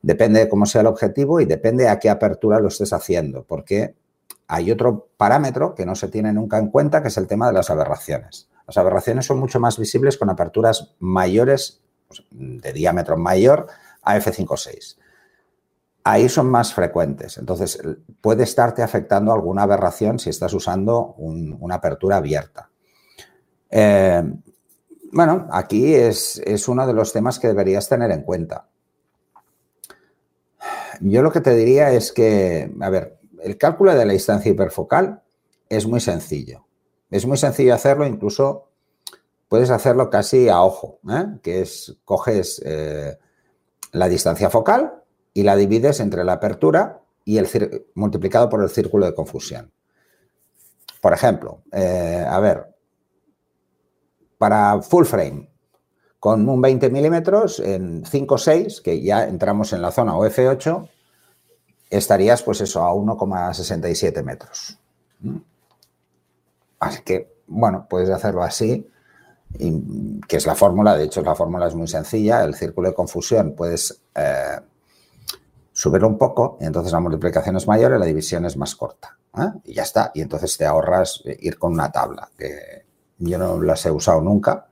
depende 0.00 0.41
de 0.41 0.49
cómo 0.49 0.65
sea 0.65 0.81
el 0.81 0.87
objetivo 0.87 1.41
y 1.41 1.44
depende 1.44 1.89
a 1.89 1.99
qué 1.99 2.09
apertura 2.09 2.61
lo 2.61 2.69
estés 2.69 2.93
haciendo, 2.93 3.44
porque 3.44 3.94
hay 4.47 4.71
otro 4.71 5.09
parámetro 5.17 5.75
que 5.75 5.85
no 5.85 5.97
se 5.97 6.08
tiene 6.08 6.32
nunca 6.32 6.58
en 6.58 6.70
cuenta, 6.70 7.03
que 7.03 7.08
es 7.08 7.17
el 7.17 7.27
tema 7.27 7.49
de 7.49 7.55
las 7.55 7.69
aberraciones. 7.69 8.49
Las 8.67 8.79
aberraciones 8.79 9.27
son 9.27 9.39
mucho 9.39 9.60
más 9.60 9.79
visibles 9.79 10.17
con 10.17 10.31
aperturas 10.31 10.94
mayores, 11.01 11.82
pues, 12.08 12.22
de 12.31 12.72
diámetro 12.72 13.17
mayor 13.17 13.67
a 14.03 14.17
f5.6 14.17 14.96
ahí 16.06 16.29
son 16.29 16.48
más 16.48 16.72
frecuentes. 16.72 17.36
Entonces, 17.36 17.81
puede 18.20 18.44
estarte 18.44 18.81
afectando 18.81 19.32
alguna 19.32 19.65
aberración 19.65 20.20
si 20.20 20.31
estás 20.31 20.55
usando 20.55 21.17
una 21.17 21.75
apertura 21.75 22.19
abierta. 22.19 22.70
Eh, 23.69 24.22
bueno, 25.10 25.48
aquí 25.51 25.96
es, 25.96 26.41
uno 26.69 26.86
de 26.86 26.93
los 26.93 27.13
temas 27.13 27.41
que 27.41 27.48
deberías 27.48 27.89
tener 27.89 28.13
en 28.13 28.22
cuenta. 28.22 28.69
Yo 31.01 31.22
lo 31.22 31.32
que 31.32 31.41
te 31.41 31.56
diría 31.56 31.91
es 31.91 32.13
que, 32.13 32.72
a 32.81 32.89
ver, 32.89 33.19
el 33.43 33.58
cálculo 33.58 33.93
de 33.93 34.06
la 34.06 34.13
distancia 34.13 34.53
hiperfocal 34.53 35.22
es 35.69 35.89
muy 35.89 35.98
sencillo. 35.98 36.67
Es 37.10 37.27
muy 37.27 37.36
sencillo 37.36 37.75
hacerlo, 37.75 38.06
incluso 38.06 38.69
puedes 39.48 39.70
hacerlo 39.70 40.08
casi 40.08 40.48
a 40.48 40.63
ojo, 40.63 41.01
¿eh? 41.10 41.27
que 41.43 41.63
es, 41.63 41.96
coges 42.05 42.63
eh, 42.65 43.19
la 43.91 44.08
distancia 44.08 44.51
focal, 44.51 45.03
y 45.36 45.43
la 45.43 45.55
divides 45.55 46.00
entre 46.00 46.24
la 46.24 46.32
apertura 46.32 47.02
y 47.22 47.36
el 47.36 47.46
multiplicado 47.94 48.48
por 48.48 48.62
el 48.62 48.70
círculo 48.70 49.05
de 49.05 49.14
confusión. 49.14 49.70
Por 51.02 51.12
ejemplo, 51.12 51.60
eh, 51.72 52.24
a 52.26 52.40
ver, 52.40 52.74
para 54.38 54.81
full 54.81 55.05
frame, 55.05 55.50
con 56.19 56.48
un 56.48 56.62
20 56.62 56.88
milímetros 56.88 57.60
en 57.60 58.02
5,6, 58.02 58.81
que 58.81 59.02
ya 59.02 59.24
entramos 59.28 59.74
en 59.74 59.82
la 59.82 59.93
zona 59.93 60.14
OF8, 60.14 60.88
estarías 61.90 62.43
pues 62.43 62.62
eso 62.62 62.82
a 62.82 62.94
1,67 62.94 64.22
metros. 64.22 64.78
Así 66.81 67.02
que, 67.02 67.43
bueno, 67.46 67.86
puedes 67.90 68.08
hacerlo 68.08 68.43
así, 68.43 68.88
que 70.26 70.36
es 70.38 70.46
la 70.46 70.55
fórmula, 70.55 70.96
de 70.96 71.05
hecho 71.05 71.20
la 71.20 71.34
fórmula 71.34 71.69
es 71.69 71.74
muy 71.74 71.88
sencilla, 71.88 72.43
el 72.43 72.55
círculo 72.55 72.88
de 72.88 72.94
confusión 72.94 73.55
puedes 73.55 74.00
eh, 74.14 74.60
subirlo 75.77 76.09
un 76.09 76.17
poco 76.17 76.56
y 76.59 76.65
entonces 76.65 76.91
la 76.91 77.01
multiplicación 77.01 77.55
es 77.56 77.69
mayor 77.69 77.93
y 77.95 77.99
la 77.99 78.06
división 78.06 78.47
es 78.47 78.56
más 78.56 78.75
corta. 78.75 79.19
¿eh? 79.37 79.53
Y 79.65 79.75
ya 79.75 79.83
está. 79.83 80.11
Y 80.15 80.23
entonces 80.23 80.56
te 80.56 80.65
ahorras 80.65 81.23
ir 81.27 81.59
con 81.59 81.73
una 81.73 81.93
tabla, 81.93 82.31
que 82.39 82.87
yo 83.19 83.37
no 83.37 83.61
las 83.61 83.85
he 83.85 83.91
usado 83.91 84.23
nunca, 84.23 84.69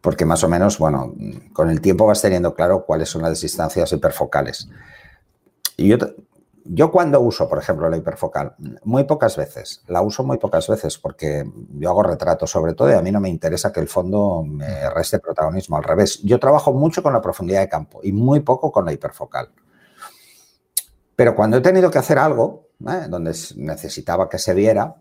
porque 0.00 0.24
más 0.24 0.42
o 0.42 0.48
menos, 0.48 0.78
bueno, 0.78 1.14
con 1.52 1.70
el 1.70 1.80
tiempo 1.80 2.04
vas 2.06 2.20
teniendo 2.20 2.52
claro 2.52 2.84
cuáles 2.84 3.10
son 3.10 3.22
las 3.22 3.40
distancias 3.40 3.92
hiperfocales. 3.92 4.68
Y 5.76 5.86
yo 5.86 5.98
yo 6.66 6.90
cuando 6.90 7.20
uso, 7.20 7.46
por 7.46 7.58
ejemplo, 7.58 7.90
la 7.90 7.98
hiperfocal, 7.98 8.54
muy 8.84 9.04
pocas 9.04 9.36
veces, 9.36 9.82
la 9.86 10.00
uso 10.00 10.24
muy 10.24 10.38
pocas 10.38 10.66
veces 10.66 10.96
porque 10.96 11.44
yo 11.74 11.90
hago 11.90 12.02
retratos 12.02 12.50
sobre 12.50 12.72
todo 12.72 12.90
y 12.90 12.94
a 12.94 13.02
mí 13.02 13.12
no 13.12 13.20
me 13.20 13.28
interesa 13.28 13.70
que 13.70 13.80
el 13.80 13.88
fondo 13.88 14.42
me 14.42 14.88
reste 14.90 15.18
protagonismo, 15.18 15.76
al 15.76 15.84
revés. 15.84 16.22
Yo 16.22 16.40
trabajo 16.40 16.72
mucho 16.72 17.02
con 17.02 17.12
la 17.12 17.20
profundidad 17.20 17.60
de 17.60 17.68
campo 17.68 18.00
y 18.02 18.12
muy 18.12 18.40
poco 18.40 18.72
con 18.72 18.86
la 18.86 18.94
hiperfocal. 18.94 19.50
Pero 21.16 21.34
cuando 21.34 21.56
he 21.56 21.60
tenido 21.60 21.90
que 21.90 21.98
hacer 21.98 22.18
algo, 22.18 22.68
¿eh? 22.80 23.06
donde 23.08 23.34
necesitaba 23.56 24.28
que 24.28 24.38
se 24.38 24.54
viera, 24.54 24.96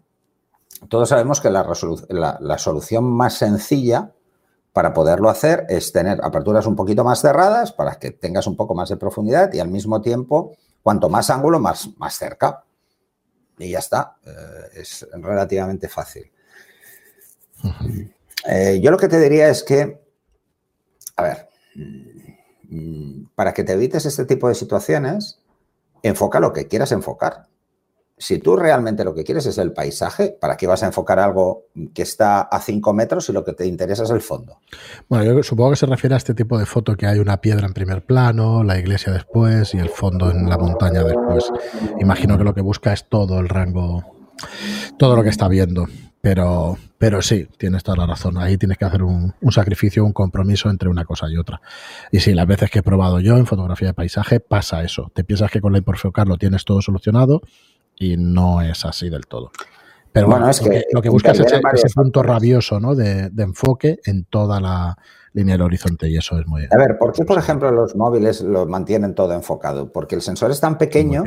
todos 0.89 1.10
sabemos 1.10 1.41
que 1.41 1.50
la, 1.50 2.38
la 2.39 2.58
solución 2.58 3.05
más 3.05 3.36
sencilla 3.36 4.12
para 4.74 4.93
poderlo 4.93 5.29
hacer 5.29 5.65
es 5.70 5.91
tener 5.91 6.20
aperturas 6.24 6.65
un 6.65 6.75
poquito 6.75 7.03
más 7.03 7.22
cerradas 7.22 7.72
para 7.72 7.96
que 7.96 8.12
tengas 8.12 8.48
un 8.48 8.55
poco 8.55 8.74
más 8.74 8.89
de 8.89 8.98
profundidad 8.98 9.53
y 9.53 9.60
al 9.60 9.70
mismo 9.70 10.01
tiempo 10.01 10.55
Cuanto 10.84 11.10
más 11.10 11.29
ángulo, 11.29 11.60
más, 11.60 11.89
más 11.98 12.17
cerca. 12.17 12.65
Y 13.58 13.72
ya 13.72 13.79
está. 13.79 14.17
Eh, 14.25 14.82
es 14.82 15.08
relativamente 15.13 15.88
fácil. 15.88 16.29
Eh, 18.46 18.82
yo 18.84 18.91
lo 18.91 18.98
que 18.98 19.08
te 19.08 19.17
diría 19.17 19.48
es 19.48 19.63
que, 19.63 20.01
a 21.15 21.24
ver, 21.24 21.50
mm, 22.70 23.27
para 23.34 23.53
que 23.53 23.63
te 23.63 23.72
evites 23.72 24.05
este 24.05 24.25
tipo 24.25 24.50
de 24.50 24.55
situaciones, 24.55 25.39
enfoca 26.03 26.39
lo 26.39 26.53
que 26.53 26.67
quieras 26.67 26.91
enfocar 26.91 27.48
si 28.17 28.39
tú 28.39 28.55
realmente 28.55 29.03
lo 29.03 29.13
que 29.13 29.24
quieres 29.24 29.45
es 29.48 29.57
el 29.57 29.74
paisaje, 29.74 30.38
¿para 30.39 30.55
qué 30.55 30.67
vas 30.67 30.83
a 30.83 30.86
enfocar 30.86 31.19
algo 31.19 31.65
que 31.93 32.03
está 32.03 32.41
a 32.41 32.62
5 32.62 32.93
metros 32.93 33.27
y 33.29 33.33
lo 33.33 33.43
que 33.43 33.53
te 33.53 33.65
interesa 33.65 34.03
es 34.03 34.12
el 34.12 34.22
fondo? 34.22 34.60
Bueno, 35.10 35.25
yo 35.25 35.43
supongo 35.43 35.72
que 35.72 35.75
se 35.75 35.86
refiere 35.88 36.13
a 36.13 36.17
este 36.17 36.33
tipo 36.33 36.57
de 36.57 36.65
foto 36.65 36.95
que 36.95 37.07
hay 37.07 37.19
una 37.19 37.41
piedra 37.41 37.67
en 37.67 37.74
primer 37.74 38.05
plano, 38.05 38.63
la 38.63 38.77
iglesia 38.77 39.12
después 39.12 39.74
y 39.74 39.79
el 39.79 39.89
fondo 39.89 40.31
en 40.31 40.48
la 40.48 40.57
montaña 40.57 41.03
después. 41.03 41.51
Imagino 42.00 42.38
que 42.38 42.43
lo 42.43 42.53
que 42.53 42.62
busca 42.62 42.93
es 42.93 43.10
todo 43.10 43.39
el 43.39 43.50
rango, 43.50 44.03
todo 44.98 45.15
lo 45.15 45.24
que 45.24 45.29
está 45.29 45.48
viendo. 45.48 45.88
Pero, 46.24 46.77
pero 46.98 47.22
sí, 47.22 47.50
tienes 47.58 47.84
toda 47.84 47.98
la 47.98 48.06
razón. 48.06 48.38
Ahí 48.38 48.58
tienes 48.58 48.77
que 48.77 48.86
hacer 48.86 49.03
un, 49.03 49.34
un, 49.42 49.51
sacrificio, 49.51 50.06
un 50.06 50.13
compromiso 50.13 50.70
entre 50.70 50.88
una 50.88 51.03
cosa 51.03 51.27
y 51.30 51.36
otra. 51.36 51.60
Y 52.13 52.22
sí, 52.22 52.34
las 52.34 52.48
veces 52.48 52.72
que 52.72 52.80
he 52.80 52.82
probado 52.82 53.20
yo 53.20 53.36
en 53.36 53.46
fotografía 53.46 53.89
de 53.89 53.94
paisaje 53.94 54.39
pasa 54.39 54.84
eso. 54.84 55.12
Te 55.13 55.25
piensas 55.25 55.51
que 55.51 55.60
con 55.60 55.74
la 55.74 55.80
hiperfocal 55.80 56.30
lo 56.30 56.38
tienes 56.38 56.63
todo 56.63 56.82
solucionado 56.82 57.42
y 58.00 58.15
no 58.15 58.62
es 58.62 58.86
así 58.86 59.10
del 59.10 59.27
todo. 59.27 59.51
Pero 60.13 60.27
bueno, 60.27 60.50
es 60.50 60.62
que, 60.62 60.86
lo 60.94 61.01
que 61.01 61.10
buscas 61.10 61.38
es 61.42 61.51
ese, 61.51 61.89
punto 61.94 62.24
rabioso 62.24 62.80
¿no? 62.80 62.96
de, 62.96 63.30
enfoque 63.39 64.00
en 64.06 64.24
toda 64.24 64.62
la 64.62 64.98
línea 65.34 65.56
del 65.56 65.63
horizonte 65.63 66.08
y 66.08 66.15
eso 66.15 66.39
es 66.39 66.48
muy... 66.48 66.63
A 66.72 66.77
ver, 66.77 66.98
¿por 66.98 67.12
qué, 67.12 67.25
por 67.25 67.38
ejemplo, 67.38 67.70
los 67.70 67.98
móviles 67.98 68.39
lo 68.39 68.65
mantienen 68.65 69.13
todo 69.13 69.34
enfocado? 69.34 69.92
Porque 69.92 70.15
el 70.15 70.22
sensor 70.22 70.51
es 70.51 70.62
tan 70.62 70.77
pequeño, 70.77 71.25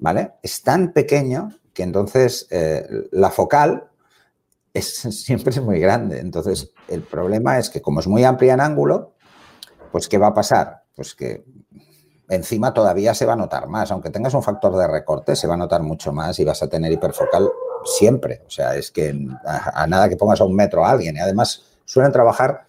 ¿vale? 0.00 0.32
Es 0.42 0.62
tan 0.62 0.92
pequeño 0.92 1.50
que 1.72 1.82
entonces 1.84 2.48
eh, 2.50 2.86
la 3.12 3.30
focal 3.30 3.88
es, 4.74 4.86
siempre 5.10 5.50
es 5.50 5.60
muy 5.60 5.78
grande. 5.78 6.18
Entonces, 6.18 6.72
el 6.88 7.02
problema 7.02 7.58
es 7.58 7.70
que 7.70 7.80
como 7.80 8.00
es 8.00 8.08
muy 8.08 8.24
amplia 8.24 8.54
en 8.54 8.60
ángulo, 8.60 9.14
pues 9.92 10.08
¿qué 10.08 10.18
va 10.18 10.28
a 10.28 10.34
pasar? 10.34 10.82
Pues 10.94 11.14
que 11.14 11.44
encima 12.28 12.72
todavía 12.72 13.14
se 13.14 13.26
va 13.26 13.34
a 13.34 13.36
notar 13.36 13.68
más. 13.68 13.90
Aunque 13.90 14.10
tengas 14.10 14.34
un 14.34 14.42
factor 14.42 14.76
de 14.76 14.86
recorte, 14.86 15.36
se 15.36 15.46
va 15.46 15.54
a 15.54 15.58
notar 15.58 15.82
mucho 15.82 16.12
más 16.12 16.38
y 16.38 16.44
vas 16.44 16.62
a 16.62 16.68
tener 16.68 16.92
hiperfocal 16.92 17.48
siempre. 17.84 18.42
O 18.46 18.50
sea, 18.50 18.76
es 18.76 18.90
que 18.90 19.14
a, 19.44 19.86
nada 19.86 20.08
que 20.08 20.16
pongas 20.16 20.40
a 20.40 20.44
un 20.44 20.54
metro 20.54 20.84
a 20.84 20.90
alguien. 20.90 21.16
Y 21.16 21.20
además 21.20 21.62
suelen 21.84 22.12
trabajar 22.12 22.66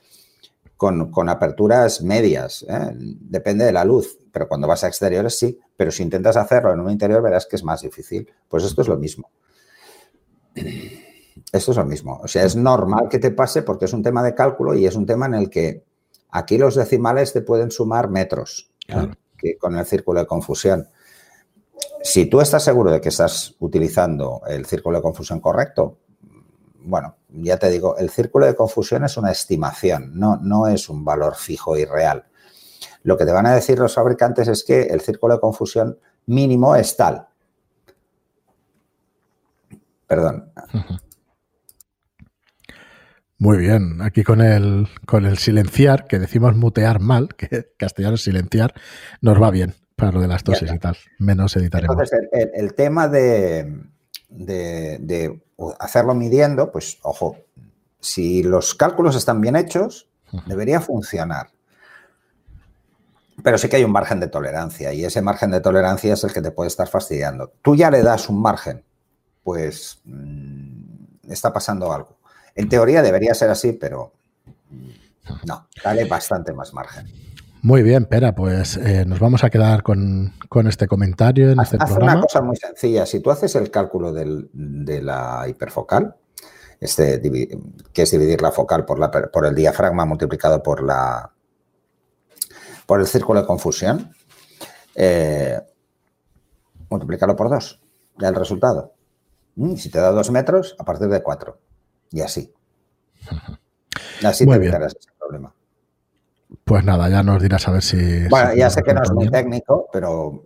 con, 0.85 1.29
aperturas 1.29 2.01
medias. 2.01 2.65
¿eh? 2.67 2.91
Depende 2.95 3.65
de 3.65 3.71
la 3.71 3.85
luz. 3.85 4.17
Pero 4.31 4.47
cuando 4.47 4.67
vas 4.67 4.83
a 4.83 4.87
exteriores 4.87 5.37
sí. 5.37 5.59
Pero 5.75 5.91
si 5.91 6.03
intentas 6.03 6.37
hacerlo 6.37 6.73
en 6.73 6.79
un 6.79 6.89
interior 6.89 7.21
verás 7.21 7.45
que 7.45 7.55
es 7.55 7.63
más 7.63 7.81
difícil. 7.81 8.27
Pues 8.47 8.63
esto 8.63 8.81
es 8.81 8.87
lo 8.87 8.97
mismo. 8.97 9.29
Esto 11.51 11.71
es 11.71 11.77
lo 11.77 11.85
mismo. 11.85 12.19
O 12.23 12.27
sea, 12.27 12.43
es 12.45 12.55
normal 12.55 13.07
que 13.09 13.19
te 13.19 13.31
pase 13.31 13.61
porque 13.61 13.85
es 13.85 13.93
un 13.93 14.03
tema 14.03 14.23
de 14.23 14.35
cálculo 14.35 14.73
y 14.73 14.85
es 14.85 14.95
un 14.95 15.05
tema 15.05 15.25
en 15.27 15.35
el 15.35 15.49
que 15.49 15.83
aquí 16.29 16.57
los 16.57 16.75
decimales 16.75 17.33
te 17.33 17.41
pueden 17.41 17.71
sumar 17.71 18.09
metros. 18.09 18.71
Claro 18.87 19.11
con 19.59 19.77
el 19.77 19.85
círculo 19.85 20.19
de 20.19 20.27
confusión. 20.27 20.87
Si 22.03 22.25
tú 22.25 22.41
estás 22.41 22.63
seguro 22.63 22.91
de 22.91 23.01
que 23.01 23.09
estás 23.09 23.55
utilizando 23.59 24.41
el 24.47 24.65
círculo 24.65 24.97
de 24.97 25.03
confusión 25.03 25.39
correcto, 25.39 25.97
bueno, 26.83 27.15
ya 27.29 27.57
te 27.57 27.69
digo, 27.69 27.97
el 27.97 28.09
círculo 28.09 28.45
de 28.45 28.55
confusión 28.55 29.03
es 29.03 29.17
una 29.17 29.31
estimación, 29.31 30.11
no, 30.17 30.37
no 30.37 30.67
es 30.67 30.89
un 30.89 31.05
valor 31.05 31.35
fijo 31.35 31.77
y 31.77 31.85
real. 31.85 32.25
Lo 33.03 33.17
que 33.17 33.25
te 33.25 33.31
van 33.31 33.45
a 33.45 33.55
decir 33.55 33.79
los 33.79 33.95
fabricantes 33.95 34.47
es 34.47 34.63
que 34.63 34.83
el 34.83 35.01
círculo 35.01 35.35
de 35.35 35.39
confusión 35.39 35.97
mínimo 36.25 36.75
es 36.75 36.95
tal. 36.95 37.27
Perdón. 40.07 40.51
Muy 43.37 43.57
bien, 43.57 44.01
aquí 44.03 44.23
con 44.23 44.39
el, 44.39 44.87
con 45.07 45.25
el 45.25 45.39
silenciar, 45.39 46.05
que 46.05 46.19
decimos 46.19 46.55
mutear 46.55 46.99
mal, 46.99 47.29
que 47.35 47.71
castellano 47.75 48.13
es 48.13 48.21
silenciar, 48.21 48.71
nos 49.19 49.41
va 49.41 49.49
bien 49.49 49.73
para 49.95 50.11
lo 50.11 50.21
de 50.21 50.27
las 50.27 50.43
toses 50.43 50.71
y 50.71 50.77
tal, 50.77 50.95
menos 51.17 51.55
editaremos. 51.55 51.91
Entonces, 51.91 52.29
el, 52.53 52.75
tema 52.75 53.07
de, 53.07 53.81
de, 54.29 55.41
hacerlo 55.79 56.13
midiendo, 56.13 56.71
pues 56.71 56.99
ojo, 57.03 57.37
si 57.99 58.43
los 58.43 58.75
cálculos 58.75 59.15
están 59.15 59.41
bien 59.41 59.55
hechos, 59.55 60.09
debería 60.45 60.81
funcionar. 60.81 61.49
Pero 63.43 63.57
sí 63.57 63.69
que 63.69 63.77
hay 63.77 63.83
un 63.83 63.91
margen 63.91 64.19
de 64.19 64.27
tolerancia 64.27 64.93
y 64.93 65.05
ese 65.05 65.21
margen 65.21 65.51
de 65.51 65.61
tolerancia 65.61 66.13
es 66.13 66.23
el 66.23 66.33
que 66.33 66.41
te 66.41 66.51
puede 66.51 66.67
estar 66.67 66.87
fastidiando. 66.87 67.53
Tú 67.61 67.75
ya 67.75 67.89
le 67.89 68.03
das 68.03 68.29
un 68.29 68.41
margen, 68.41 68.83
pues 69.43 69.99
mm, 70.03 71.31
está 71.31 71.51
pasando 71.51 71.91
algo. 71.91 72.17
En 72.55 72.69
teoría 72.69 73.01
debería 73.01 73.33
ser 73.33 73.49
así, 73.49 73.73
pero 73.73 74.13
no, 75.45 75.67
dale 75.83 76.05
bastante 76.05 76.53
más 76.53 76.73
margen. 76.73 77.07
Muy 77.63 77.83
bien, 77.83 78.05
Pera, 78.05 78.33
pues 78.33 78.77
eh, 78.77 79.05
nos 79.05 79.19
vamos 79.19 79.43
a 79.43 79.49
quedar 79.51 79.83
con, 79.83 80.33
este 80.67 80.87
comentario 80.87 81.51
en 81.51 81.59
este 81.59 81.77
programa. 81.77 82.13
una 82.13 82.21
cosa 82.21 82.41
muy 82.41 82.55
sencilla. 82.55 83.05
Si 83.05 83.19
tú 83.19 83.29
haces 83.29 83.55
el 83.55 83.69
cálculo 83.69 84.11
de 84.11 85.01
la 85.01 85.45
hiperfocal, 85.47 86.15
este, 86.79 87.21
que 87.93 88.01
es 88.01 88.11
dividir 88.11 88.41
la 88.41 88.51
focal 88.51 88.83
por, 88.83 88.97
la, 88.97 89.11
por 89.11 89.45
el 89.45 89.53
diafragma 89.53 90.05
multiplicado 90.05 90.63
por, 90.63 90.83
la, 90.83 91.31
por 92.87 92.99
el 92.99 93.05
círculo 93.05 93.41
de 93.41 93.45
confusión, 93.45 94.11
eh, 94.95 95.61
multiplicarlo 96.89 97.35
por 97.35 97.49
dos, 97.49 97.79
ya 98.17 98.29
el 98.29 98.35
resultado. 98.35 98.95
Mm, 99.55 99.75
si 99.75 99.91
te 99.91 99.99
da 99.99 100.11
dos 100.11 100.31
metros, 100.31 100.75
a 100.79 100.83
partir 100.83 101.07
de 101.09 101.21
cuatro. 101.21 101.59
Y 102.09 102.21
así. 102.21 102.51
Así 104.23 104.45
te 104.45 104.53
evitarás 104.53 104.95
ese 104.99 105.10
problema. 105.10 105.10
Pues 106.63 106.83
nada, 106.83 107.09
ya 107.09 107.23
nos 107.23 107.41
dirás 107.41 107.67
a 107.67 107.71
ver 107.71 107.81
si. 107.81 108.27
Bueno, 108.27 108.53
ya 108.53 108.69
sé 108.69 108.83
que 108.83 108.93
no 108.93 109.01
es 109.01 109.11
muy 109.11 109.29
técnico, 109.29 109.87
pero 109.91 110.43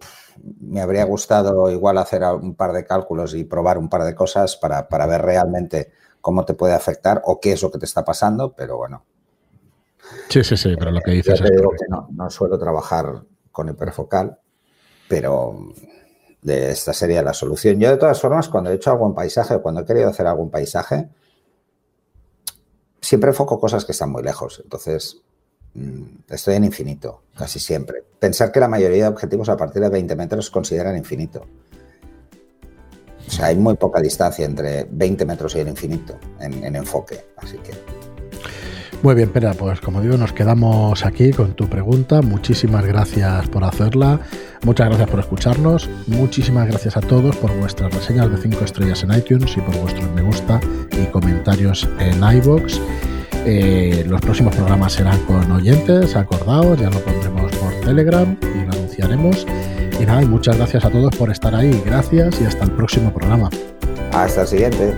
me 0.62 0.81
habría 0.81 1.03
gustado 1.05 1.69
igual 1.71 1.97
hacer 1.97 2.24
un 2.24 2.55
par 2.55 2.74
de 2.74 2.85
cálculos 2.85 3.33
y 3.33 3.43
probar 3.43 3.77
un 3.77 3.89
par 3.89 4.03
de 4.03 4.13
cosas 4.13 4.57
para, 4.57 4.88
ver 5.07 5.21
realmente 5.21 5.91
cómo 6.21 6.45
te 6.45 6.53
puede 6.53 6.74
afectar 6.74 7.21
o 7.25 7.39
qué 7.39 7.53
es 7.53 7.62
lo 7.62 7.71
que 7.71 7.79
te 7.79 7.85
está 7.85 8.03
pasando, 8.03 8.53
pero 8.53 8.77
bueno. 8.77 9.03
Sí, 10.29 10.43
sí, 10.43 10.55
sí, 10.55 10.75
pero 10.77 10.91
lo 10.91 11.01
que 11.01 11.12
dices 11.12 11.41
es. 11.41 11.51
Digo 11.51 11.71
que 11.71 11.85
no, 11.89 12.07
no 12.12 12.29
suelo 12.29 12.59
trabajar 12.59 13.24
con 13.51 13.69
hiperfocal, 13.69 14.38
pero 15.07 15.74
de 16.41 16.71
esta 16.71 16.93
sería 16.93 17.24
la 17.24 17.33
solución. 17.33 17.79
Yo, 17.79 17.89
de 17.89 17.97
todas 17.97 18.21
formas, 18.21 18.50
cuando 18.50 18.69
he 18.69 18.75
hecho 18.75 18.91
algún 18.91 19.15
paisaje 19.15 19.55
o 19.55 19.62
cuando 19.63 19.81
he 19.81 19.85
querido 19.85 20.09
hacer 20.09 20.27
algún 20.27 20.51
paisaje, 20.51 21.09
siempre 23.01 23.31
enfoco 23.31 23.59
cosas 23.59 23.83
que 23.83 23.93
están 23.93 24.12
muy 24.12 24.21
lejos. 24.21 24.62
Entonces, 24.63 25.24
estoy 26.29 26.55
en 26.55 26.65
infinito, 26.65 27.24
casi 27.36 27.60
siempre. 27.60 28.03
Pensar 28.20 28.51
que 28.51 28.60
la 28.60 28.67
mayoría 28.67 29.03
de 29.03 29.10
objetivos 29.10 29.50
a 29.50 29.58
partir 29.58 29.82
de 29.82 29.89
20 29.89 30.15
metros 30.15 30.50
consideran 30.50 30.98
infinito. 30.98 31.46
O 33.27 33.32
sea, 33.32 33.48
hay 33.48 33.55
muy 33.55 33.75
poca 33.75 34.01
distancia 34.01 34.46
entre 34.46 34.88
20 34.89 35.25
metros 35.25 35.55
y 35.55 35.60
el 35.60 35.67
infinito 35.67 36.17
en, 36.39 36.63
en 36.63 36.75
enfoque. 36.75 37.25
Así 37.38 37.58
que. 37.58 37.74
Muy 39.01 39.13
bien, 39.13 39.29
Pera, 39.29 39.53
pues 39.53 39.82
como 39.82 40.01
digo, 40.01 40.17
nos 40.17 40.34
quedamos 40.34 41.05
aquí 41.05 41.32
con 41.32 41.53
tu 41.53 41.67
pregunta. 41.70 42.22
Muchísimas 42.22 42.86
gracias 42.86 43.48
por 43.50 43.63
hacerla. 43.63 44.20
Muchas 44.63 44.88
gracias 44.88 45.10
por 45.10 45.20
escucharnos. 45.20 45.89
Muchísimas 46.08 46.67
gracias 46.67 46.98
a 46.98 47.01
todos 47.01 47.36
por 47.38 47.55
vuestras 47.58 47.94
reseñas 47.94 48.32
de 48.32 48.38
5 48.38 48.63
estrellas 48.63 49.03
en 49.03 49.13
iTunes 49.13 49.55
y 49.58 49.62
por 49.62 49.77
vuestros 49.79 50.10
me 50.13 50.24
gusta 50.24 50.60
y 50.91 51.05
comentarios 51.08 51.88
en 52.00 52.24
iBox. 52.24 52.79
Eh, 53.45 54.03
los 54.07 54.21
próximos 54.21 54.55
programas 54.55 54.93
serán 54.93 55.19
con 55.25 55.51
oyentes, 55.51 56.15
acordaos, 56.15 56.79
ya 56.79 56.89
lo 56.89 56.99
pondremos 56.99 57.55
por 57.57 57.73
Telegram 57.81 58.35
y 58.41 58.65
lo 58.65 58.71
anunciaremos. 58.73 59.45
Y 59.99 60.05
nada, 60.05 60.21
muchas 60.21 60.57
gracias 60.57 60.83
a 60.83 60.89
todos 60.89 61.15
por 61.15 61.29
estar 61.29 61.53
ahí. 61.55 61.81
Gracias 61.85 62.41
y 62.41 62.45
hasta 62.45 62.65
el 62.65 62.71
próximo 62.71 63.13
programa. 63.13 63.49
Hasta 64.11 64.41
el 64.41 64.47
siguiente. 64.47 64.95